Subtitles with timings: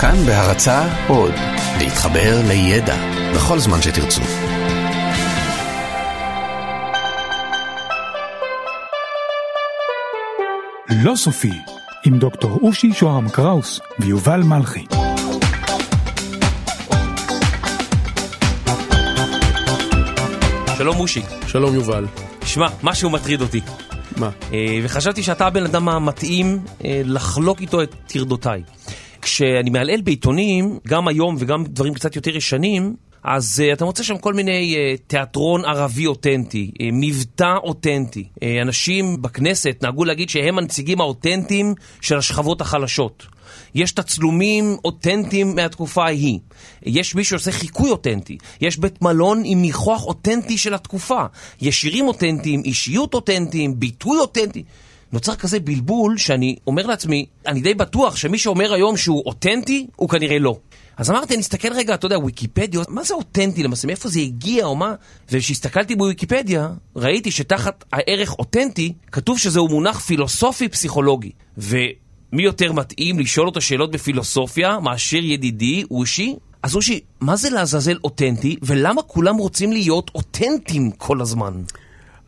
[0.00, 1.34] כאן בהרצה עוד,
[1.78, 2.96] להתחבר לידע
[3.34, 4.20] בכל זמן שתרצו.
[11.04, 11.52] לא סופי,
[12.06, 14.86] עם דוקטור אושי שוהם קראוס ויובל מלכי.
[20.78, 21.22] שלום מושי.
[21.46, 22.06] שלום יובל.
[22.44, 23.60] שמע, משהו מטריד אותי.
[24.16, 24.30] מה?
[24.52, 28.62] אה, וחשבתי שאתה הבן אדם המתאים אה, לחלוק איתו את טרדותיי.
[29.28, 34.18] כשאני מעלעל בעיתונים, גם היום וגם דברים קצת יותר ישנים, אז uh, אתה מוצא שם
[34.18, 38.24] כל מיני uh, תיאטרון ערבי אותנטי, uh, מבטא אותנטי.
[38.34, 43.26] Uh, אנשים בכנסת נהגו להגיד שהם הנציגים האותנטיים של השכבות החלשות.
[43.74, 46.38] יש תצלומים אותנטיים מהתקופה ההיא.
[46.82, 48.38] יש מי שעושה חיקוי אותנטי.
[48.60, 51.24] יש בית מלון עם ניחוח אותנטי של התקופה.
[51.60, 54.62] יש שירים אותנטיים, אישיות אותנטיים, ביטוי אותנטי.
[55.12, 60.08] נוצר כזה בלבול שאני אומר לעצמי, אני די בטוח שמי שאומר היום שהוא אותנטי, הוא
[60.08, 60.56] כנראה לא.
[60.96, 64.64] אז אמרתי, אני אסתכל רגע, אתה יודע, ויקיפדיה, מה זה אותנטי למעשה, מאיפה זה הגיע
[64.64, 64.94] או מה?
[65.30, 71.30] וכשהסתכלתי בוויקיפדיה, ראיתי שתחת הערך אותנטי, כתוב שזהו מונח פילוסופי-פסיכולוגי.
[71.58, 76.34] ומי יותר מתאים לשאול אותו שאלות בפילוסופיה מאשר ידידי, אושי?
[76.62, 81.52] אז אושי, מה זה לעזאזל אותנטי, ולמה כולם רוצים להיות אותנטיים כל הזמן?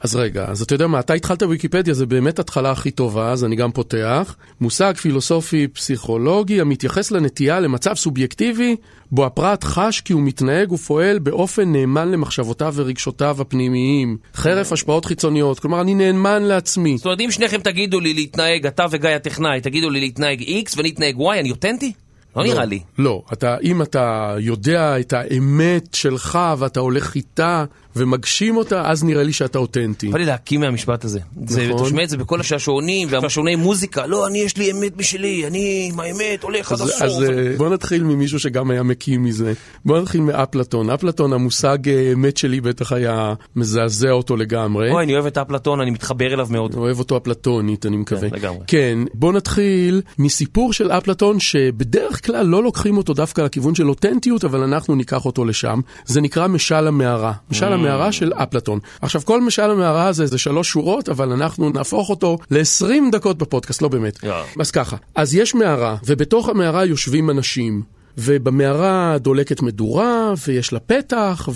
[0.01, 3.45] אז רגע, אז אתה יודע מה, אתה התחלת ויקיפדיה, זה באמת התחלה הכי טובה, אז
[3.45, 4.37] אני גם פותח.
[4.61, 8.77] מושג פילוסופי-פסיכולוגי המתייחס לנטייה למצב סובייקטיבי,
[9.13, 15.59] בו הפרט חש כי הוא מתנהג ופועל באופן נאמן למחשבותיו ורגשותיו הפנימיים, חרף השפעות חיצוניות,
[15.59, 16.97] כלומר אני נאמן לעצמי.
[16.97, 20.91] זאת אומרת, אם שניכם תגידו לי להתנהג, אתה וגיא הטכנאי, תגידו לי להתנהג X ואני
[20.91, 21.93] אתנהג Y, אני אותנטי?
[22.37, 22.81] לא נראה לי.
[22.99, 27.65] לא, אתה, אם אתה יודע את האמת שלך ואתה הולך איתה
[27.97, 30.09] ומגשים אותה, אז נראה לי שאתה אותנטי.
[30.09, 31.21] בא לי להקים מהמשפט הזה.
[31.47, 31.81] זה, נכון.
[31.81, 34.07] אתה שומע את זה בכל השעשועונים והשעשוני מוזיקה.
[34.07, 37.03] לא, אני יש לי אמת משלי, אני עם האמת הולך עד הסוף.
[37.03, 39.53] אז אה, בוא נתחיל ממישהו שגם היה מקים מזה.
[39.85, 40.91] בוא נתחיל מאפלטון.
[40.91, 44.91] אפלטון, המושג אה, אמת שלי בטח היה מזעזע אותו לגמרי.
[44.91, 46.75] אוי, אני אוהב את אפלטון, אני מתחבר אליו מאוד.
[46.75, 48.31] אוהב אותו אפלטונית, אני מקווה.
[48.31, 48.65] כן, לגמרי.
[48.67, 54.45] כן, בוא נתחיל מסיפור של אפלטון, שבדרך כלל לא לוקחים אותו דווקא לכיוון של אותנטיות,
[54.45, 55.81] אבל אנחנו ניקח אותו לשם.
[56.05, 57.33] זה נקרא משל המערה.
[57.51, 57.80] משל.
[57.81, 58.79] המערה של אפלטון.
[59.03, 63.83] עכשיו, כל משל המערה הזה זה שלוש שורות, אבל אנחנו נהפוך אותו ל-20 דקות בפודקאסט,
[63.83, 64.19] לא באמת.
[64.23, 64.43] יאללה.
[64.61, 67.83] אז ככה, אז יש מערה, ובתוך המערה יושבים אנשים.
[68.19, 71.49] ובמערה דולקת מדורה, ויש לה פתח,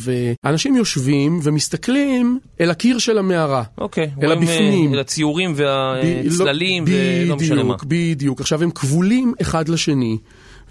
[0.45, 3.63] ואנשים יושבים ומסתכלים אל הקיר של המערה.
[3.79, 4.95] אוקיי, אלא רואים אה, בפנים.
[4.95, 6.93] את הציורים ב- והצללים לא-
[7.27, 7.75] ולא משנה מה.
[7.75, 8.41] בדיוק, בדיוק.
[8.41, 10.19] עכשיו הם כבולים אחד לשני.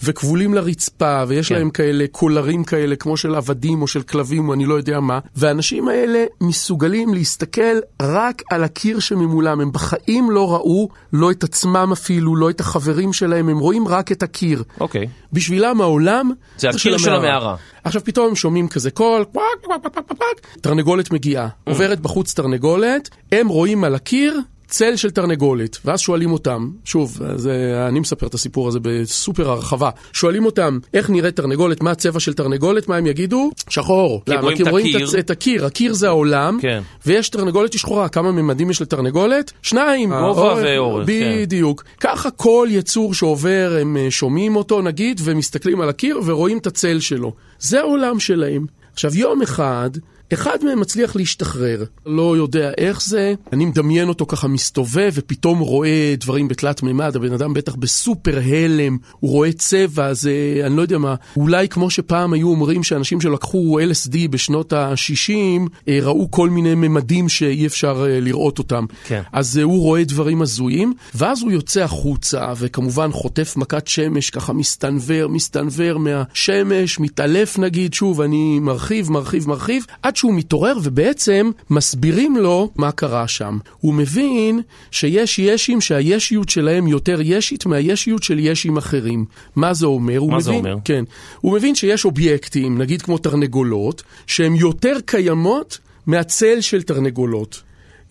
[0.03, 1.55] וכבולים לרצפה, ויש כן.
[1.55, 5.19] להם כאלה קולרים כאלה, כמו של עבדים או של כלבים או אני לא יודע מה,
[5.35, 9.61] והאנשים האלה מסוגלים להסתכל רק על הקיר שממולם.
[9.61, 14.11] הם בחיים לא ראו לא את עצמם אפילו, לא את החברים שלהם, הם רואים רק
[14.11, 14.63] את הקיר.
[14.79, 15.07] אוקיי.
[15.33, 17.55] בשבילם העולם זה הקיר של המערה.
[17.83, 21.47] עכשיו פתאום הם שומעים כזה קול, קוואק, קוואק, קוואק, קוואק, קוואק, תרנגולת מגיעה.
[21.63, 27.53] עוברת בחוץ תרנגולת, הם רואים על הקיר צל של תרנגולת, ואז שואלים אותם, שוב, זה,
[27.87, 32.33] אני מספר את הסיפור הזה בסופר הרחבה, שואלים אותם איך נראית תרנגולת, מה הצבע של
[32.33, 33.51] תרנגולת, מה הם יגידו?
[33.69, 34.21] שחור.
[34.25, 34.55] כי למה?
[34.55, 34.97] כי הם רואים.
[34.97, 36.81] את, את הקיר, הקיר זה העולם, כן.
[37.05, 39.51] ויש תרנגולת שחורה, כמה ממדים יש לתרנגולת?
[39.61, 40.09] שניים.
[40.09, 41.35] גובה האורך- ואורך, כן.
[41.41, 41.83] בדיוק.
[41.99, 46.99] ככה כל יצור שעובר, הם אה, שומעים אותו נגיד, ומסתכלים על הקיר ורואים את הצל
[46.99, 47.33] שלו.
[47.59, 48.65] זה העולם שלהם.
[48.93, 49.89] עכשיו, יום אחד,
[50.33, 56.15] אחד מהם מצליח להשתחרר, לא יודע איך זה, אני מדמיין אותו ככה מסתובב ופתאום רואה
[56.17, 60.97] דברים בתלת מימד, הבן אדם בטח בסופר הלם, הוא רואה צבע, זה, אני לא יודע
[60.97, 67.29] מה, אולי כמו שפעם היו אומרים שאנשים שלקחו LSD בשנות ה-60, ראו כל מיני ממדים
[67.29, 68.85] שאי אפשר אה, לראות אותם.
[69.07, 69.21] כן.
[69.33, 74.53] אז אה, הוא רואה דברים הזויים, ואז הוא יוצא החוצה, וכמובן חוטף מכת שמש, ככה
[74.53, 82.37] מסתנוור, מסתנוור מהשמש, מתעלף נגיד, שוב, אני מרחיב, מרחיב, מרחיב, עד שהוא מתעורר, ובעצם מסבירים
[82.37, 83.57] לו מה קרה שם.
[83.79, 89.25] הוא מבין שיש ישים שהישיות שלהם יותר ישית מהישיות של ישים אחרים.
[89.55, 90.23] מה זה אומר?
[90.23, 90.77] מה זה מבין, אומר?
[90.85, 91.03] כן.
[91.41, 97.61] הוא מבין שיש אובייקטים, נגיד כמו תרנגולות, שהן יותר קיימות מהצל של תרנגולות.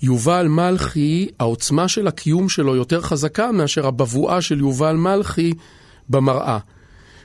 [0.03, 5.55] יובל מלכי, העוצמה של הקיום שלו יותר חזקה מאשר הבבואה של יובל מלכי
[6.09, 6.59] במראה.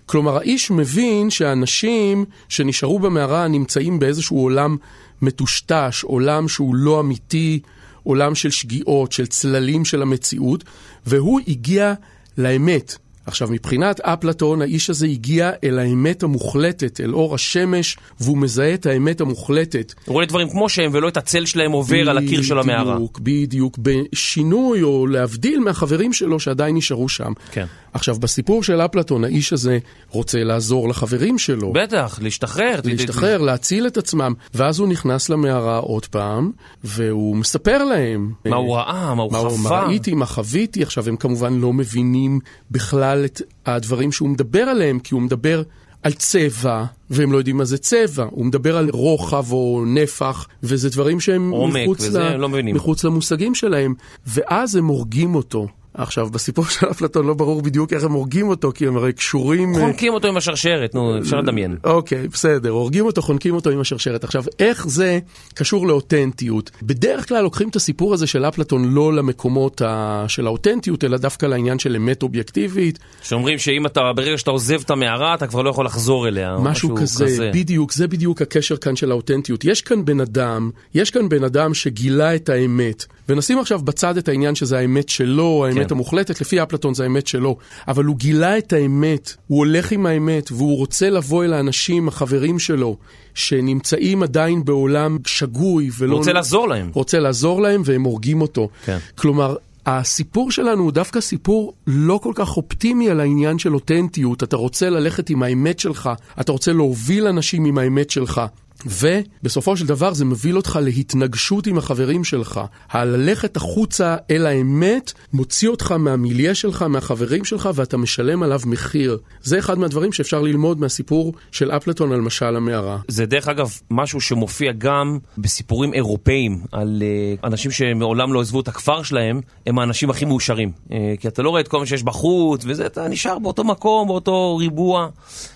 [0.07, 4.77] כלומר, האיש מבין שהאנשים שנשארו במערה נמצאים באיזשהו עולם
[5.21, 7.59] מטושטש, עולם שהוא לא אמיתי,
[8.03, 10.63] עולם של שגיאות, של צללים של המציאות,
[11.05, 11.93] והוא הגיע
[12.37, 12.97] לאמת.
[13.27, 18.85] עכשיו, מבחינת אפלטון, האיש הזה הגיע אל האמת המוחלטת, אל אור השמש, והוא מזהה את
[18.85, 19.93] האמת המוחלטת.
[20.05, 22.95] הוא רואה דברים כמו שהם, ולא את הצל שלהם עובר על הקיר של המערה.
[22.95, 27.33] בדיוק, בדיוק, בשינוי או להבדיל מהחברים שלו שעדיין נשארו שם.
[27.51, 27.65] כן.
[27.97, 29.77] עכשיו, בסיפור של אפלטון, האיש הזה
[30.09, 31.73] רוצה לעזור לחברים שלו.
[31.73, 32.79] בטח, להשתחרר.
[32.83, 34.33] להשתחרר, להציל את עצמם.
[34.53, 36.51] ואז הוא נכנס למערה עוד פעם,
[36.83, 38.31] והוא מספר להם.
[38.45, 39.69] מה הוא ראה, מה הוא חווה.
[39.69, 40.83] מה ראיתי, מה חוויתי.
[40.83, 42.39] עכשיו, הם כמובן לא מבינים
[42.71, 45.63] בכלל את הדברים שהוא מדבר עליהם, כי הוא מדבר
[46.03, 48.25] על צבע, והם לא יודעים מה זה צבע.
[48.31, 52.75] הוא מדבר על רוחב או נפח, וזה דברים שהם עומק מחוץ, וזה, הם לא מבינים.
[52.75, 53.93] מחוץ למושגים שלהם.
[54.27, 55.67] ואז הם הורגים אותו.
[55.97, 59.75] עכשיו, בסיפור של אפלטון לא ברור בדיוק איך הם הורגים אותו, כי הם הרי קשורים...
[59.75, 61.77] אה, חונקים אותו עם השרשרת, נו, אפשר לדמיין.
[61.83, 64.23] אוקיי, בסדר, הורגים אותו, חונקים אותו עם השרשרת.
[64.23, 65.19] עכשיו, איך זה
[65.53, 66.71] קשור לאותנטיות?
[66.81, 70.25] בדרך כלל לוקחים את הסיפור הזה של אפלטון לא למקומות ה...
[70.27, 72.99] של האותנטיות, אלא דווקא לעניין של אמת אובייקטיבית.
[73.21, 76.53] שאומרים שאם אתה, ברגע שאתה עוזב את המערה, אתה כבר לא יכול לחזור אליה.
[76.53, 77.51] או משהו כזה, כזה.
[77.53, 79.65] בדיוק, זה בדיוק הקשר כאן של האותנטיות.
[79.65, 83.05] יש כאן בן אדם, יש כאן בן אדם שגילה את האמת.
[83.29, 85.93] ונשים עכשיו בצד את העניין שזה האמת שלו, האמת כן.
[85.95, 87.57] המוחלטת, לפי אפלטון זה האמת שלו.
[87.87, 92.59] אבל הוא גילה את האמת, הוא הולך עם האמת, והוא רוצה לבוא אל האנשים, החברים
[92.59, 92.97] שלו,
[93.33, 96.11] שנמצאים עדיין בעולם שגוי ולא...
[96.11, 96.91] הוא רוצה לעזור להם.
[96.93, 98.69] רוצה לעזור להם והם הורגים אותו.
[98.85, 98.97] כן.
[99.15, 104.43] כלומר, הסיפור שלנו הוא דווקא סיפור לא כל כך אופטימי על העניין של אותנטיות.
[104.43, 106.09] אתה רוצה ללכת עם האמת שלך,
[106.39, 108.41] אתה רוצה להוביל אנשים עם האמת שלך.
[108.85, 112.61] ובסופו של דבר זה מוביל אותך להתנגשות עם החברים שלך.
[112.89, 119.17] הללכת החוצה אל האמת מוציא אותך מהמיליה שלך, מהחברים שלך, ואתה משלם עליו מחיר.
[119.41, 122.97] זה אחד מהדברים שאפשר ללמוד מהסיפור של אפלטון על משל המערה.
[123.07, 127.03] זה דרך אגב משהו שמופיע גם בסיפורים אירופאיים על
[127.41, 130.71] uh, אנשים שמעולם לא עזבו את הכפר שלהם, הם האנשים הכי מאושרים.
[130.89, 134.07] Uh, כי אתה לא רואה את כל מה שיש בחוץ, וזה, אתה נשאר באותו מקום,
[134.07, 135.09] באותו ריבוע.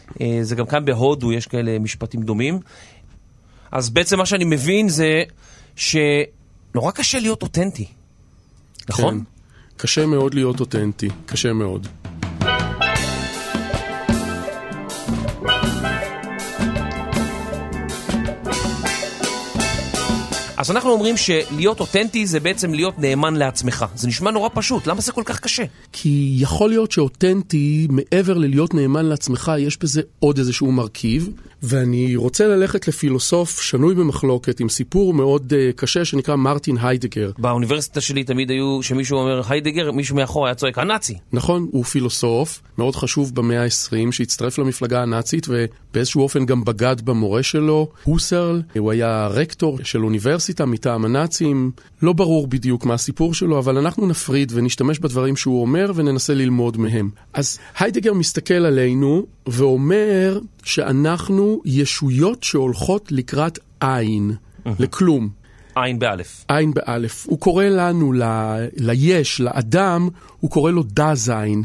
[0.10, 2.60] Uh, זה גם כאן בהודו, יש כאלה משפטים דומים.
[3.72, 5.24] אז בעצם מה שאני מבין זה
[5.76, 7.88] שנורא קשה להיות אותנטי,
[8.90, 9.20] נכון?
[9.20, 9.24] כן.
[9.78, 11.88] קשה מאוד להיות אותנטי, קשה מאוד.
[20.62, 23.86] אז אנחנו אומרים שלהיות אותנטי זה בעצם להיות נאמן לעצמך.
[23.96, 25.63] זה נשמע נורא פשוט, למה זה כל כך קשה?
[25.92, 31.30] כי יכול להיות שאותנטי, מעבר ללהיות נאמן לעצמך, יש בזה עוד איזשהו מרכיב,
[31.63, 37.31] ואני רוצה ללכת לפילוסוף שנוי במחלוקת עם סיפור מאוד uh, קשה שנקרא מרטין היידגר.
[37.38, 41.18] באוניברסיטה שלי תמיד היו, כשמישהו אומר היידגר, מישהו מאחור היה צועק הנאצי.
[41.34, 47.44] נכון, הוא פילוסוף מאוד חשוב במאה ה-20 שהצטרף למפלגה הנאצית ובאיזשהו אופן גם בגד במורה
[47.44, 48.62] שלו, הוסרל.
[48.78, 51.71] הוא היה רקטור של אוניברסיטה מטעם הנאצים.
[52.01, 56.77] לא ברור בדיוק מה הסיפור שלו, אבל אנחנו נפריד ונשתמש בדברים שהוא אומר וננסה ללמוד
[56.77, 57.09] מהם.
[57.33, 64.31] אז היידגר מסתכל עלינו ואומר שאנחנו ישויות שהולכות לקראת עין,
[64.80, 65.30] לכלום.
[65.75, 66.45] עין באלף.
[66.48, 67.25] עין באלף.
[67.30, 68.24] הוא קורא לנו, ל,
[68.77, 70.09] ליש, לאדם,
[70.39, 71.63] הוא קורא לו דה זין.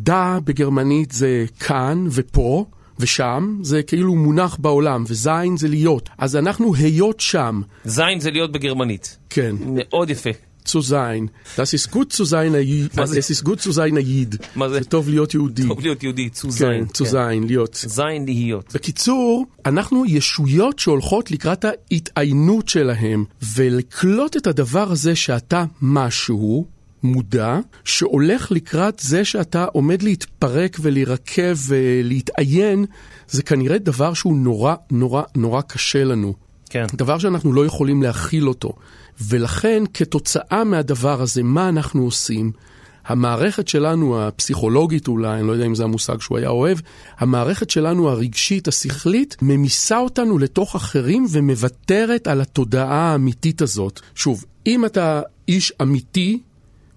[0.00, 2.64] דה בגרמנית זה כאן ופה.
[3.00, 6.08] ושם זה כאילו מונח בעולם, וזין זה להיות.
[6.18, 7.60] אז אנחנו היות שם.
[7.84, 9.18] זין זה להיות בגרמנית.
[9.30, 9.56] כן.
[9.66, 10.30] מאוד יפה.
[10.64, 11.30] zu sein.
[11.56, 14.36] Das ist gut zu sein, es ist gut zu sein היד.
[14.56, 14.78] מה זה?
[14.78, 15.68] זה טוב להיות יהודי.
[15.68, 16.86] טוב להיות יהודי, צו כן, זין.
[16.92, 17.84] zu sein, להיות.
[17.86, 18.72] זין להיות.
[18.74, 23.24] בקיצור, אנחנו ישויות שהולכות לקראת ההתעיינות שלהם,
[23.54, 26.66] ולקלוט את הדבר הזה שאתה משהו,
[27.02, 32.84] מודע, שהולך לקראת זה שאתה עומד להתפרק ולהירקב ולהתעיין,
[33.28, 36.34] זה כנראה דבר שהוא נורא נורא נורא קשה לנו.
[36.70, 36.86] כן.
[36.94, 38.72] דבר שאנחנו לא יכולים להכיל אותו.
[39.28, 42.52] ולכן, כתוצאה מהדבר הזה, מה אנחנו עושים?
[43.06, 46.78] המערכת שלנו, הפסיכולוגית אולי, אני לא יודע אם זה המושג שהוא היה אוהב,
[47.18, 54.00] המערכת שלנו הרגשית, השכלית, ממיסה אותנו לתוך אחרים ומוותרת על התודעה האמיתית הזאת.
[54.14, 56.38] שוב, אם אתה איש אמיתי,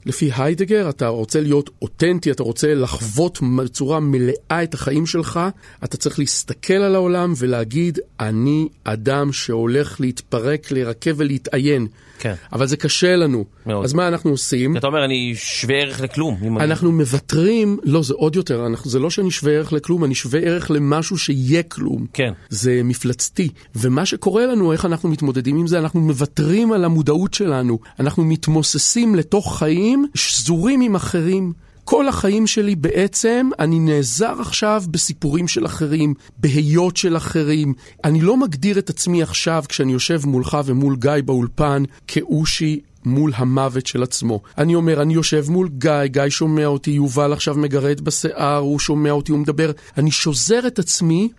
[0.06, 5.40] לפי היידגר, אתה רוצה להיות אותנטי, אתה רוצה לחוות בצורה מלאה את החיים שלך,
[5.84, 11.88] אתה צריך להסתכל על העולם ולהגיד, אני אדם שהולך להתפרק, להירקב ולהתעיין.
[12.24, 12.34] כן.
[12.53, 13.46] אבל זה קשה לנו.
[13.65, 13.84] מאוד.
[13.86, 14.77] אז מה אנחנו עושים?
[14.77, 16.38] אתה אומר, אני שווה ערך לכלום.
[16.46, 20.03] אם אני- אנחנו מוותרים, לא, זה עוד יותר, אנחנו, זה לא שאני שווה ערך לכלום,
[20.03, 22.06] אני שווה ערך למשהו שיהיה כלום.
[22.13, 22.34] כן.
[22.50, 23.50] זה מפלצתי.
[23.75, 27.80] ומה שקורה לנו, איך אנחנו מתמודדים עם זה, אנחנו מוותרים על המודעות שלנו.
[28.00, 31.53] אנחנו מתמוססים לתוך חיים שזורים עם אחרים.
[31.86, 37.74] כל החיים שלי בעצם, אני נעזר עכשיו בסיפורים של אחרים, בהיות של אחרים.
[38.04, 43.88] אני לא מגדיר את עצמי עכשיו, כשאני יושב מולך ומול גיא באולפן, כאושי מול המוות
[43.88, 44.42] של עצמו.
[44.58, 49.12] אני אומר, אני יושב מול גיא, גיא שומע אותי, יובל עכשיו מגרד בשיער, הוא שומע
[49.12, 49.72] אותי, הוא מדבר.
[49.98, 51.30] אני שוזר את עצמי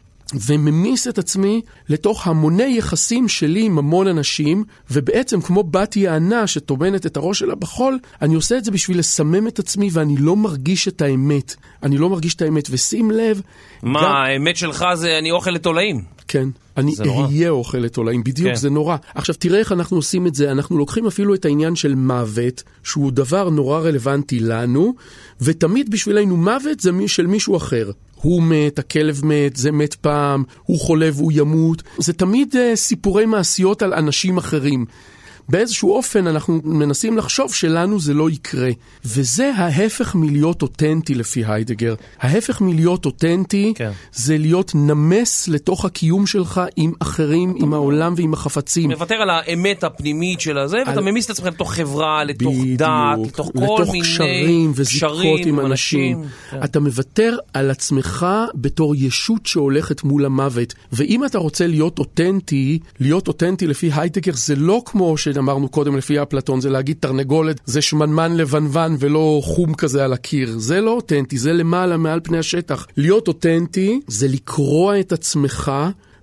[0.46, 7.06] וממיס את עצמי לתוך המוני יחסים שלי עם המון אנשים, ובעצם כמו בת יענה שטומנת
[7.06, 10.88] את הראש שלה בחול, אני עושה את זה בשביל לסמם את עצמי ואני לא מרגיש
[10.88, 11.54] את האמת.
[11.82, 13.40] אני לא מרגיש את האמת, ושים לב...
[13.82, 14.12] מה, גם...
[14.12, 16.02] האמת שלך זה אני אוכל לתולעים.
[16.28, 16.48] כן.
[16.76, 18.54] אני אהיה אוכל לתולעים, בדיוק, כן.
[18.54, 18.96] זה נורא.
[19.14, 23.12] עכשיו תראה איך אנחנו עושים את זה, אנחנו לוקחים אפילו את העניין של מוות, שהוא
[23.12, 24.94] דבר נורא רלוונטי לנו,
[25.40, 27.90] ותמיד בשבילנו מוות זה של מישהו אחר.
[28.24, 31.82] הוא מת, הכלב מת, זה מת פעם, הוא חולה והוא ימות.
[31.98, 34.84] זה תמיד uh, סיפורי מעשיות על אנשים אחרים.
[35.48, 38.70] באיזשהו אופן אנחנו מנסים לחשוב שלנו זה לא יקרה.
[39.04, 41.94] וזה ההפך מלהיות אותנטי לפי היידגר.
[42.20, 43.90] ההפך מלהיות אותנטי כן.
[44.12, 48.90] זה להיות נמס לתוך הקיום שלך עם אחרים, עם העולם ועם החפצים.
[48.90, 50.88] מוותר על האמת הפנימית של הזה, על...
[50.88, 52.88] ואתה ממיס את עצמך לתוך חברה, לתוך בדיוק, דת,
[53.26, 55.64] לתוך כל לתוך מיני קשרים וזיקות עם אנשים.
[55.64, 56.22] אנשים.
[56.50, 56.64] כן.
[56.64, 60.74] אתה מוותר על עצמך בתור ישות שהולכת מול המוות.
[60.92, 65.28] ואם אתה רוצה להיות אותנטי, להיות אותנטי לפי היידגר זה לא כמו ש...
[65.38, 70.58] אמרנו קודם לפי אפלטון, זה להגיד תרנגולת זה שמנמן לבנוון ולא חום כזה על הקיר.
[70.58, 72.86] זה לא אותנטי, זה למעלה, מעל פני השטח.
[72.96, 75.72] להיות אותנטי זה לקרוע את עצמך.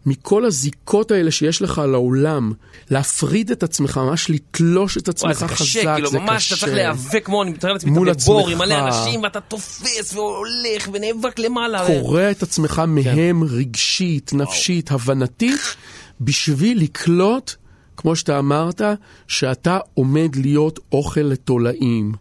[0.06, 2.51] מכל הזיקות האלה שיש לך לעולם,
[2.89, 5.94] להפריד את עצמך, ממש לתלוש את עצמך חזק, זה קשה.
[5.96, 9.39] כאילו, ממש אתה צריך להיאבק כמו, אני מתאר לעצמי, אתה בבור עם מלא אנשים, ואתה
[9.39, 11.88] תופס והולך ונאבק למעלה.
[11.88, 12.89] קורע את עצמך כן.
[12.89, 15.75] מהם רגשית, נפשית, הבנתית,
[16.22, 17.56] בשביל לקלוט
[17.98, 18.82] כמו שאתה אמרת,
[19.28, 22.14] שאתה עומד להיות אוכל לתולעים.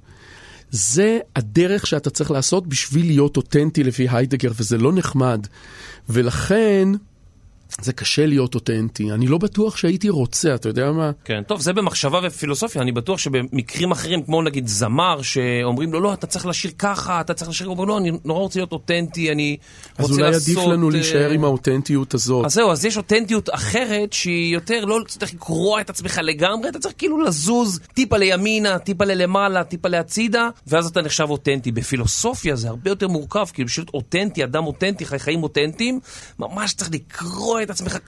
[0.70, 5.46] זה הדרך שאתה צריך לעשות בשביל להיות אותנטי לפי היידגר, וזה לא נחמד.
[6.08, 6.88] ולכן,
[7.80, 9.12] זה קשה להיות אותנטי.
[9.12, 11.10] אני לא בטוח שהייתי רוצה, אתה יודע מה?
[11.24, 12.82] כן, טוב, זה במחשבה ופילוסופיה.
[12.82, 17.34] אני בטוח שבמקרים אחרים, כמו נגיד זמר, שאומרים לו, לא, אתה צריך לשיר ככה, אתה
[17.34, 19.56] צריך לשיר, הוא אומר, לא, אני נורא רוצה להיות אותנטי, אני
[19.98, 20.10] רוצה לעשות...
[20.12, 22.44] אז אולי עדיף לנו להישאר עם האותנטיות הזאת.
[22.44, 26.78] אז זהו, אז יש אותנטיות אחרת, שהיא יותר, לא צריך לקרוע את עצמך לגמרי, אתה
[26.78, 31.72] צריך כאילו לזוז טיפה לימינה, טיפה ללמעלה, טיפה להצידה, ואז אתה נחשב אותנטי.
[31.72, 36.00] בפילוסופיה זה הרבה יותר מורכב, כאילו בשביל אותנטי, אדם אותנטי, חיים אותנטיים,
[36.38, 37.98] ממש צריך לקרוע את עצמך.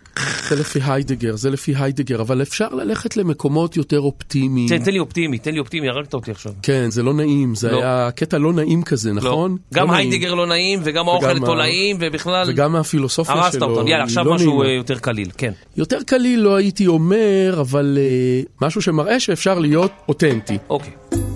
[0.48, 4.68] זה לפי היידגר, זה לפי היידגר, אבל אפשר ללכת למקומות יותר אופטימיים.
[4.68, 6.52] תן, תן לי אופטימי, תן לי אופטימי, הרגת אותי עכשיו.
[6.62, 7.82] כן, זה לא נעים, זה לא.
[7.82, 9.50] היה קטע לא נעים כזה, נכון?
[9.50, 9.56] לא.
[9.74, 10.38] גם לא היידגר נעים.
[10.38, 12.50] לא נעים, וגם האוכל לתולעים, ובכלל...
[12.50, 14.76] וגם הפילוסופיה שלו, הרסת אותם, יאללה, עכשיו לא משהו נעימה.
[14.76, 15.52] יותר קליל, כן.
[15.76, 20.58] יותר קליל לא הייתי אומר, אבל uh, משהו שמראה שאפשר להיות אותנטי.
[20.70, 21.31] אוקיי.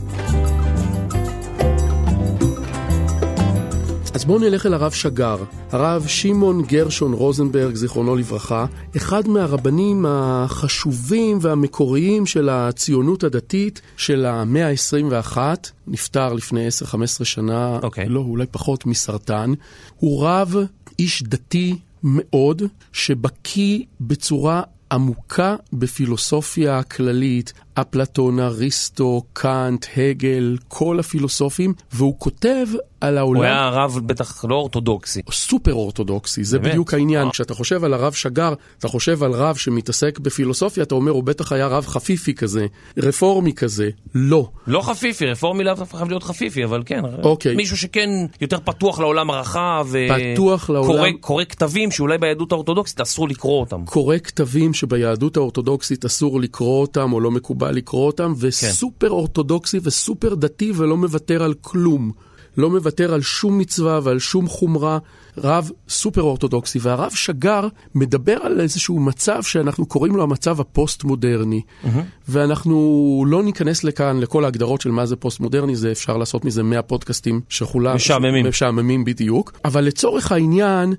[4.17, 5.37] אז בואו נלך אל הרב שגר,
[5.71, 14.69] הרב שמעון גרשון רוזנברג, זיכרונו לברכה, אחד מהרבנים החשובים והמקוריים של הציונות הדתית של המאה
[14.69, 15.39] ה-21,
[15.87, 17.85] נפטר לפני 10-15 שנה, okay.
[17.85, 18.09] אוקיי.
[18.09, 19.53] לא, אולי פחות מסרטן.
[19.97, 20.57] הוא רב,
[20.99, 32.15] איש דתי מאוד, שבקיא בצורה עמוקה בפילוסופיה הכללית, אפלטון, אריסטו, קאנט, הגל, כל הפילוסופים, והוא
[32.19, 32.67] כותב
[33.07, 33.41] על העולם...
[33.41, 35.23] הוא היה רב בטח לא אורתודוקסי.
[35.31, 36.71] סופר אורתודוקסי, זה באמת?
[36.71, 37.31] בדיוק העניין.
[37.31, 41.53] כשאתה חושב על הרב שגר, אתה חושב על רב שמתעסק בפילוסופיה, אתה אומר, הוא בטח
[41.53, 42.67] היה רב חפיפי כזה,
[42.99, 43.91] רפורמי כזה.
[44.15, 44.49] לא.
[44.67, 47.01] לא חפיפי, רפורמי לאו דווקא חייב להיות חפיפי, אבל כן.
[47.23, 47.57] אוקיי.
[47.57, 48.11] מישהו שכן
[48.41, 49.89] יותר פתוח לעולם הרחב.
[50.35, 50.87] פתוח לעולם...
[50.89, 53.85] קורא, קורא כתבים שאולי ביהדות האורתודוקסית אסור לקרוא אותם.
[53.85, 58.47] קורא כתבים שביהדות האורתודוקסית אסור לקרוא אותם, או לא מקובל לקרוא אותם, כן.
[58.47, 59.13] וסופר כן.
[59.13, 62.13] אורתודוקסי וסופר דתי ולא מוותר על כלום.
[62.57, 64.99] לא מוותר על שום מצווה ועל שום חומרה,
[65.39, 66.79] רב סופר אורתודוקסי.
[66.83, 71.61] והרב שגר מדבר על איזשהו מצב שאנחנו קוראים לו המצב הפוסט-מודרני.
[71.61, 71.89] Mm-hmm.
[72.29, 76.83] ואנחנו לא ניכנס לכאן לכל ההגדרות של מה זה פוסט-מודרני, זה אפשר לעשות מזה 100
[76.83, 77.95] פודקאסטים שכולם...
[77.95, 78.47] משעממים.
[78.47, 79.53] משעממים בדיוק.
[79.65, 80.95] אבל לצורך העניין,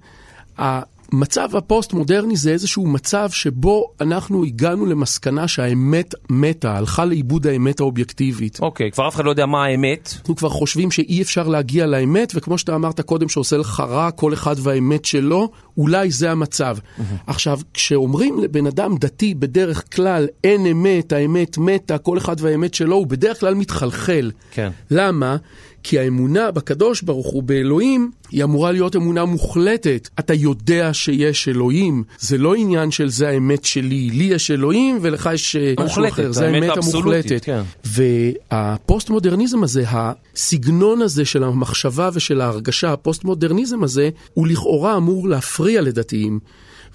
[1.12, 8.60] מצב הפוסט-מודרני זה איזשהו מצב שבו אנחנו הגענו למסקנה שהאמת מתה, הלכה לאיבוד האמת האובייקטיבית.
[8.62, 10.14] אוקיי, okay, כבר אף אחד לא יודע מה האמת.
[10.20, 14.34] אנחנו כבר חושבים שאי אפשר להגיע לאמת, וכמו שאתה אמרת קודם שעושה לך רע כל
[14.34, 16.78] אחד והאמת שלו, אולי זה המצב.
[16.78, 17.02] Mm-hmm.
[17.28, 22.96] עכשיו, כשאומרים לבן אדם דתי בדרך כלל אין אמת, האמת מתה, כל אחד והאמת שלו,
[22.96, 24.32] הוא בדרך כלל מתחלחל.
[24.52, 24.70] כן.
[24.92, 25.38] למה?
[25.84, 30.10] כי האמונה בקדוש ברוך הוא, באלוהים, היא אמורה להיות אמונה מוחלטת.
[30.20, 35.30] אתה יודע שיש אלוהים, זה לא עניין של זה האמת שלי, לי יש אלוהים ולך
[35.34, 37.44] יש משהו אחר, זה האמת המוחלטת.
[37.44, 37.62] כן.
[37.86, 46.40] והפוסט-מודרניזם הזה, הסגנון הזה של המחשבה ושל ההרגשה, הפוסט-מודרניזם הזה, הוא לכאורה אמור להפריע לדתיים.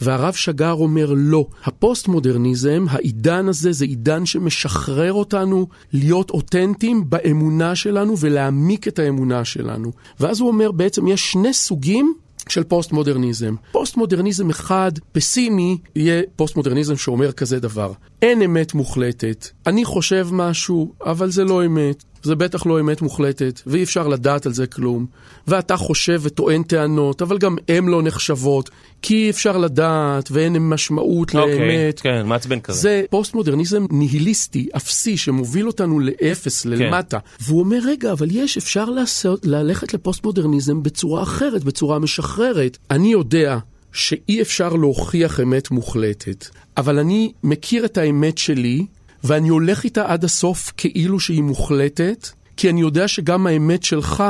[0.01, 1.47] והרב שגר אומר לא.
[1.65, 9.93] הפוסט-מודרניזם, העידן הזה, זה עידן שמשחרר אותנו להיות אותנטיים באמונה שלנו ולהעמיק את האמונה שלנו.
[10.21, 12.15] ואז הוא אומר, בעצם יש שני סוגים
[12.49, 13.55] של פוסט-מודרניזם.
[13.73, 17.93] פוסט-מודרניזם אחד, פסימי, יהיה פוסט-מודרניזם שאומר כזה דבר.
[18.23, 19.49] אין אמת מוחלטת.
[19.67, 22.05] אני חושב משהו, אבל זה לא אמת.
[22.23, 25.07] זה בטח לא אמת מוחלטת, ואי אפשר לדעת על זה כלום.
[25.47, 28.71] ואתה חושב וטוען טענות, אבל גם הן לא נחשבות,
[29.03, 32.01] כי אי אפשר לדעת ואין משמעות אוקיי, לאמת.
[32.01, 32.81] כן, מעצבן כזה.
[32.81, 37.19] זה פוסט-מודרניזם ניהיליסטי, אפסי, שמוביל אותנו לאפס, ללמטה.
[37.41, 42.79] והוא אומר, רגע, אבל יש, אפשר לעשות, ללכת לפוסט-מודרניזם בצורה אחרת, בצורה משחררת.
[42.91, 43.59] אני יודע
[43.93, 48.87] שאי אפשר להוכיח אמת מוחלטת, אבל אני מכיר את האמת שלי,
[49.25, 54.25] ואני הולך איתה עד הסוף כאילו שהיא מוחלטת, כי אני יודע שגם האמת שלך,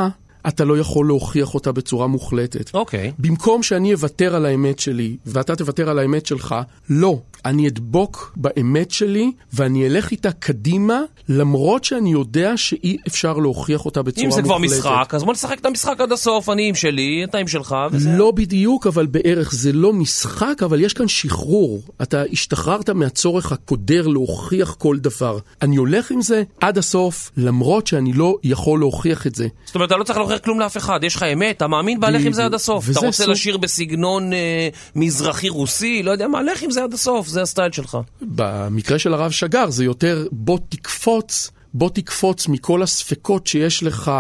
[0.48, 2.74] אתה לא יכול להוכיח אותה בצורה מוחלטת.
[2.74, 3.12] אוקיי.
[3.18, 6.54] במקום שאני אוותר על האמת שלי, ואתה תוותר על האמת שלך,
[6.90, 7.20] לא.
[7.44, 14.02] אני אדבוק באמת שלי, ואני אלך איתה קדימה, למרות שאני יודע שאי אפשר להוכיח אותה
[14.02, 14.44] בצורה אם מוחלטת.
[14.44, 17.48] זה כבר משחק, אז בוא נשחק את המשחק עד הסוף, אני עם שלי, אתה עם
[17.48, 18.10] שלך, וזה...
[18.16, 21.82] לא בדיוק, אבל בערך זה לא משחק, אבל יש כאן שחרור.
[22.02, 25.38] אתה השתחררת מהצורך הקודר להוכיח כל דבר.
[25.62, 29.46] אני הולך עם זה עד הסוף, למרות שאני לא יכול להוכיח את זה.
[29.64, 32.10] זאת אומרת, אתה לא צריך להוכיח כלום לאף אחד, יש לך אמת, אתה מאמין בה,
[32.10, 32.90] לך עם זה עד הסוף.
[32.90, 37.28] אתה רוצה סוג- לשיר בסגנון אה, מזרחי-רוסי, לא יודע מה, לך עם זה עד הסוף,
[37.32, 37.98] זה הסטייל שלך.
[38.22, 44.10] במקרה של הרב שגר זה יותר בוא תקפוץ, בוא תקפוץ מכל הספקות שיש לך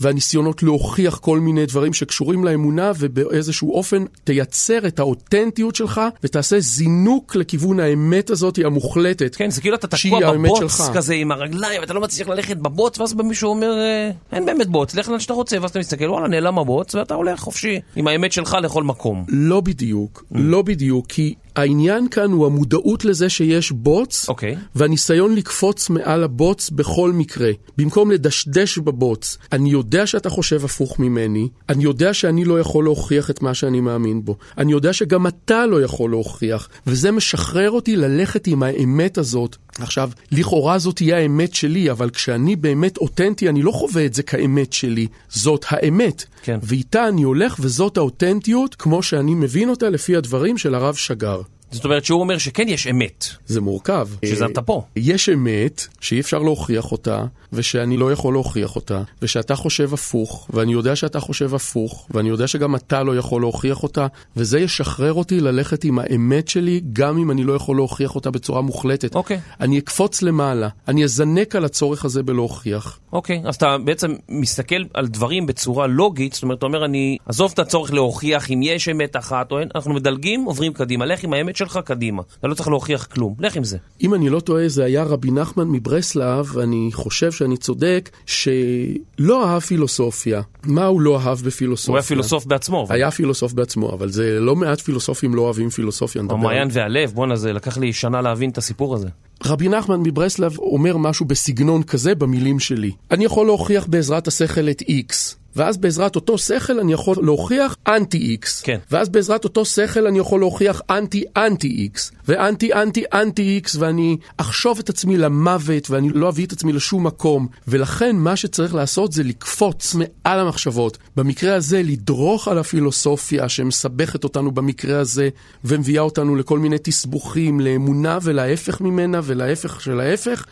[0.00, 7.36] והניסיונות להוכיח כל מיני דברים שקשורים לאמונה ובאיזשהו אופן תייצר את האותנטיות שלך ותעשה זינוק
[7.36, 9.34] לכיוון האמת הזאת המוחלטת.
[9.34, 10.80] כן, זה כאילו אתה תקוע בבוץ.
[10.94, 14.94] כזה עם הרגליים, אתה לא מצליח ללכת בבוץ, ואז מישהו אומר, אה, אין באמת בוץ,
[14.94, 18.32] לך לאן שאתה רוצה, ואז אתה מסתכל, וואלה, נעלם הבוץ, ואתה הולך חופשי, עם האמת
[18.32, 19.24] שלך לכל מקום.
[19.28, 24.56] לא בדיוק, לא בדיוק, כי העניין כאן הוא המודעות לזה שיש בוץ, אוקיי.
[24.74, 27.50] והניסיון לקפוץ מעל הבוץ בכל מקרה.
[27.78, 33.30] במקום לדשדש בבוץ, אני יודע שאתה חושב הפוך ממני, אני יודע שאני לא יכול להוכיח
[33.30, 37.96] את מה שאני מאמין בו, אני יודע שגם אתה לא יכול להוכיח, וזה משחרר אותי
[37.96, 39.56] ללכת עם האמת הזאת.
[39.78, 44.22] עכשיו, לכאורה זאת תהיה האמת שלי, אבל כשאני באמת אותנטי, אני לא חווה את זה
[44.22, 46.24] כאמת שלי, זאת האמת.
[46.42, 46.58] כן.
[46.62, 51.40] ואיתה אני הולך, וזאת האותנטיות, כמו שאני מבין אותה לפי הדברים של הרב שגר.
[51.70, 53.26] זאת אומרת שהוא אומר שכן יש אמת.
[53.46, 54.08] זה מורכב.
[54.24, 54.82] שזה אה, אתה פה.
[54.96, 60.72] יש אמת שאי אפשר להוכיח אותה, ושאני לא יכול להוכיח אותה, ושאתה חושב הפוך, ואני
[60.72, 65.40] יודע שאתה חושב הפוך, ואני יודע שגם אתה לא יכול להוכיח אותה, וזה ישחרר אותי
[65.40, 69.14] ללכת עם האמת שלי, גם אם אני לא יכול להוכיח אותה בצורה מוחלטת.
[69.14, 69.40] אוקיי.
[69.60, 72.98] אני אקפוץ למעלה, אני אזנק על הצורך הזה בלהוכיח.
[73.12, 77.50] אוקיי, אז אתה בעצם מסתכל על דברים בצורה לוגית, זאת אומרת, אתה אומר, אני עזוב
[77.54, 81.32] את הצורך להוכיח אם יש אמת אחת או אין, אנחנו מדלגים, עוברים קדימה, לך עם
[81.32, 82.22] האמת שלך קדימה.
[82.38, 83.76] אתה לא צריך להוכיח כלום, לך עם זה.
[84.02, 89.60] אם אני לא טועה, זה היה רבי נחמן מברסלב, ואני חושב שאני צודק, שלא אהב
[89.60, 90.42] פילוסופיה.
[90.64, 91.92] מה הוא לא אהב בפילוסופיה?
[91.92, 92.84] הוא היה פילוסוף בעצמו.
[92.88, 96.22] אבל- היה פילוסוף בעצמו, אבל זה לא מעט פילוסופים לא אוהבים פילוסופיה.
[96.30, 99.08] המעיין והלב, בואנה, זה לקח לי שנה להבין את הסיפור הזה.
[99.44, 102.90] רבי נחמן מברסלב אומר משהו בסגנון כזה במילים שלי.
[103.10, 108.46] אני יכול להוכיח בעזרת השכל את X, ואז בעזרת אותו שכל אני יכול להוכיח אנטי-X.
[108.62, 108.78] כן.
[108.90, 116.08] ואז בעזרת אותו שכל אני יכול להוכיח אנטי-אנטי-X, ואנטי-אנטי-אנטי-X, ואני אחשוב את עצמי למוות, ואני
[116.08, 117.46] לא אביא את עצמי לשום מקום.
[117.68, 120.98] ולכן מה שצריך לעשות זה לקפוץ מעל המחשבות.
[121.16, 125.28] במקרה הזה לדרוך על הפילוסופיה שמסבכת אותנו במקרה הזה,
[125.64, 130.46] ומביאה אותנו לכל מיני תסבוכים, לאמונה ולהפך ממנה ולהפך של ההפך,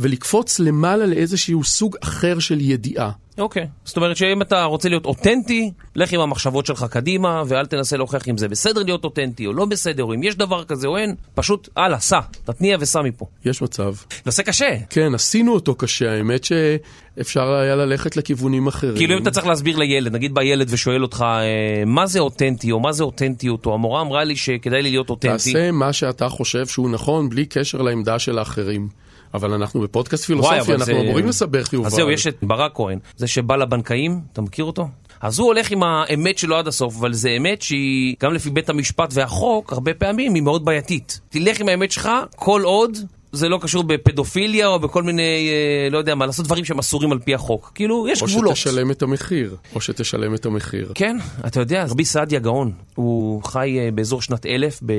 [0.00, 3.10] ולקפוץ למעלה לאיזשהו סוג אחר של ידיעה.
[3.38, 3.66] אוקיי.
[3.84, 8.28] זאת אומרת שאם אתה רוצה להיות אותנטי, לך עם המחשבות שלך קדימה, ואל תנסה להוכיח
[8.28, 11.14] אם זה בסדר להיות אותנטי או לא בסדר, או אם יש דבר כזה או אין,
[11.34, 13.26] פשוט, הלאה, סע, תתניע וסע מפה.
[13.44, 13.94] יש מצב.
[14.26, 14.76] נושא קשה.
[14.90, 18.96] כן, עשינו אותו קשה, האמת שאפשר היה ללכת לכיוונים אחרים.
[18.96, 22.72] כאילו אם אתה צריך להסביר לילד, נגיד בא ילד ושואל אותך אה, מה זה אותנטי
[22.72, 25.52] או מה זה אותנטיות, או המורה אמרה לי שכדאי לי להיות אותנטי.
[25.52, 28.88] תעשה מה שאתה חושב שהוא נכון, בלי קשר לעמדה של האחרים.
[29.34, 31.86] אבל אנחנו בפודקאסט וואי, פילוסופי, אבל אנחנו זה- אמורים לסבך יובל.
[31.86, 34.88] אז זהו, יש את ברק כהן, זה שבא לבנקאים, אתה מכיר אותו?
[35.20, 38.68] אז הוא הולך עם האמת שלו עד הסוף, אבל זה אמת שהיא, גם לפי בית
[38.68, 41.20] המשפט והחוק, הרבה פעמים היא מאוד בעייתית.
[41.28, 42.98] תלך עם האמת שלך כל עוד
[43.32, 47.12] זה לא קשור בפדופיליה או בכל מיני, אה, לא יודע מה, לעשות דברים שהם אסורים
[47.12, 47.72] על פי החוק.
[47.74, 48.56] כאילו, יש או גבולות.
[48.56, 50.92] שתשלם את המחיר, או שתשלם את המחיר.
[50.94, 54.92] כן, אתה יודע, רבי סעדיה גאון, הוא חי אה, באזור שנת אלף, ב...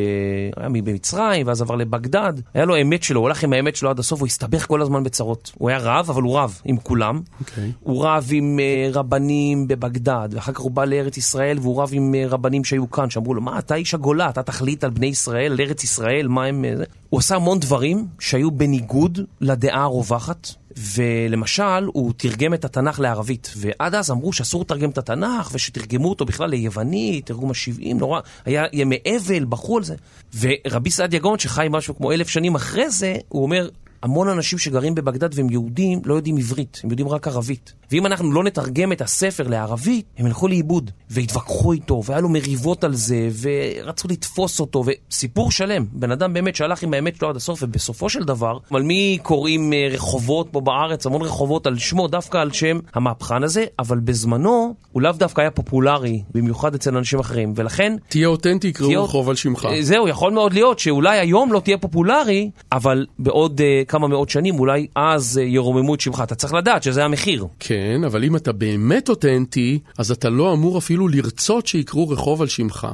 [0.58, 2.34] היה במצרים, ואז עבר לבגדד.
[2.54, 5.04] היה לו אמת שלו, הוא הלך עם האמת שלו עד הסוף, הוא הסתבך כל הזמן
[5.04, 5.52] בצרות.
[5.58, 7.22] הוא היה רב, אבל הוא רב עם כולם.
[7.39, 7.72] אוקיי.
[7.80, 12.15] הוא רב עם אה, רבנים בבגדד, ואחר כך הוא בא לארץ ישראל, והוא רב עם
[12.30, 15.62] רבנים שהיו כאן, שאמרו לו, מה, אתה איש הגולה, אתה תחליט על בני ישראל, על
[15.62, 16.65] ארץ ישראל, מה הם...
[17.10, 20.48] אה, זה?" הוא עשה המון דברים שהיו בניגוד לדעה הרווחת.
[20.78, 26.26] ולמשל, הוא תרגם את התנ"ך לערבית, ועד אז אמרו שאסור לתרגם את התנ"ך, ושתרגמו אותו
[26.26, 29.95] בכלל ליוונית, תרגום ה-70, נורא, היה ימי אבל, בכו על זה.
[30.39, 33.69] ורבי סעדיה גאון, שחי משהו כמו אלף שנים אחרי זה, הוא אומר,
[34.04, 37.74] המון אנשים שגרים בבגדד והם יהודים לא יודעים עברית, הם יודעים רק ערבית.
[37.92, 40.92] ואם אנחנו לא נתרגם את הספר לערבית, הם ילכו לאיבוד.
[41.10, 45.86] והתווכחו איתו, והיה לו מריבות על זה, ורצו לתפוס אותו, וסיפור שלם.
[45.92, 49.74] בן אדם באמת שהלך עם האמת שלו עד הסוף, ובסופו של דבר, על מי קוראים
[49.74, 54.76] אה, רחובות פה בארץ, המון רחובות על שמו, דווקא על שם המהפכן הזה, אבל בזמנו
[54.92, 57.96] הוא לאו דווקא היה פופולרי, במיוחד אצל אנשים אחרים, ולכן...
[58.10, 59.66] תהיה אותנטי, יקראו תהיה- רחוב על שמך.
[59.66, 64.30] אה, זהו, יכול מאוד להיות שאולי היום לא תהיה פופולרי, אבל בעוד uh, כמה מאות
[64.30, 66.23] שנים אולי אז uh, ירוממו את שמך.
[66.23, 67.45] אתה צריך לדעת שזה המחיר.
[67.60, 72.47] כן, אבל אם אתה באמת אותנטי, אז אתה לא אמור אפילו לרצות שיקראו רחוב על
[72.47, 72.88] שמך.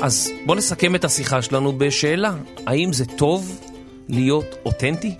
[0.00, 2.34] אז בוא נסכם את השיחה שלנו בשאלה,
[2.66, 3.60] האם זה טוב
[4.08, 5.14] להיות אותנטי?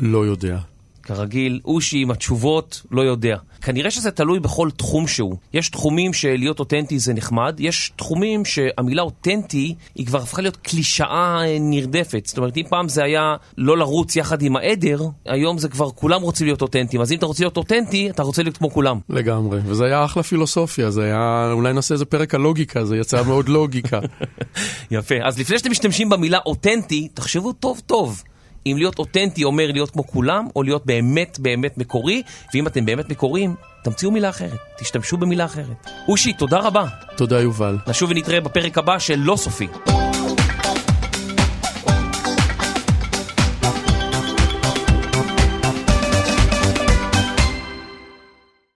[0.00, 0.58] לא יודע.
[1.02, 3.36] כרגיל, אושי עם התשובות, לא יודע.
[3.60, 5.36] כנראה שזה תלוי בכל תחום שהוא.
[5.52, 11.42] יש תחומים שלהיות אותנטי זה נחמד, יש תחומים שהמילה אותנטי היא כבר הפכה להיות קלישאה
[11.44, 12.26] אה, נרדפת.
[12.26, 16.22] זאת אומרת, אם פעם זה היה לא לרוץ יחד עם העדר, היום זה כבר כולם
[16.22, 17.02] רוצים להיות אותנטיים.
[17.02, 18.98] אז אם אתה רוצה להיות אותנטי, אתה רוצה להיות כמו כולם.
[19.08, 19.58] לגמרי.
[19.64, 21.50] וזה היה אחלה פילוסופיה, זה היה...
[21.52, 24.00] אולי נעשה איזה פרק על לוגיקה, זה יצא מאוד לוגיקה.
[24.90, 25.14] יפה.
[25.24, 28.22] אז לפני שאתם משתמשים במילה אותנטי, תחשבו טוב טוב.
[28.66, 32.22] אם להיות אותנטי אומר להיות כמו כולם, או להיות באמת באמת מקורי,
[32.54, 35.86] ואם אתם באמת מקוריים, תמציאו מילה אחרת, תשתמשו במילה אחרת.
[36.08, 36.84] אושי, תודה רבה.
[37.16, 37.78] תודה, יובל.
[37.86, 39.66] נשוב ונתראה בפרק הבא של לא סופי.